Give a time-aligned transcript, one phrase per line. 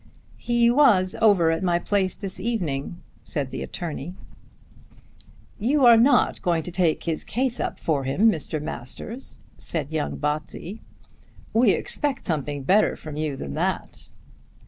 [0.39, 4.15] "He was over at my place this evening," said the attorney.
[5.59, 8.59] "You are not going to take his case up for him, Mr.
[8.59, 10.81] Masters?" said young Botsey.
[11.53, 14.09] "We expect something better from you than that."